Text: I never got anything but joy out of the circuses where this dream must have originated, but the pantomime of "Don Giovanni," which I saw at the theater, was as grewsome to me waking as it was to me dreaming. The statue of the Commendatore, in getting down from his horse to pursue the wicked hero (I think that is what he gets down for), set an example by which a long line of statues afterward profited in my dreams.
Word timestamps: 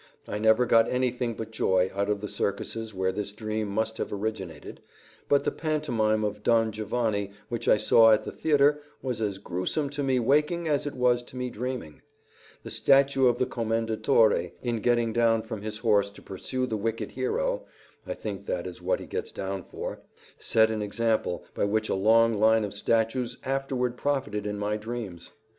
I 0.27 0.39
never 0.39 0.65
got 0.65 0.89
anything 0.89 1.35
but 1.35 1.51
joy 1.51 1.91
out 1.93 2.09
of 2.09 2.21
the 2.21 2.27
circuses 2.27 2.91
where 2.91 3.11
this 3.11 3.31
dream 3.31 3.67
must 3.67 3.99
have 3.99 4.11
originated, 4.11 4.81
but 5.29 5.43
the 5.43 5.51
pantomime 5.51 6.23
of 6.23 6.41
"Don 6.41 6.71
Giovanni," 6.71 7.29
which 7.49 7.67
I 7.67 7.77
saw 7.77 8.11
at 8.11 8.23
the 8.23 8.31
theater, 8.31 8.79
was 9.03 9.21
as 9.21 9.37
grewsome 9.37 9.91
to 9.91 10.01
me 10.01 10.17
waking 10.17 10.67
as 10.67 10.87
it 10.87 10.95
was 10.95 11.21
to 11.25 11.35
me 11.35 11.51
dreaming. 11.51 12.01
The 12.63 12.71
statue 12.71 13.27
of 13.27 13.37
the 13.37 13.45
Commendatore, 13.45 14.53
in 14.63 14.77
getting 14.77 15.13
down 15.13 15.43
from 15.43 15.61
his 15.61 15.77
horse 15.77 16.09
to 16.13 16.21
pursue 16.23 16.65
the 16.65 16.77
wicked 16.77 17.11
hero 17.11 17.65
(I 18.07 18.15
think 18.15 18.47
that 18.47 18.65
is 18.65 18.81
what 18.81 18.99
he 18.99 19.05
gets 19.05 19.31
down 19.31 19.61
for), 19.61 19.99
set 20.39 20.71
an 20.71 20.81
example 20.81 21.45
by 21.53 21.65
which 21.65 21.89
a 21.89 21.93
long 21.93 22.33
line 22.39 22.63
of 22.63 22.73
statues 22.73 23.37
afterward 23.43 23.97
profited 23.97 24.47
in 24.47 24.57
my 24.57 24.77
dreams. 24.77 25.29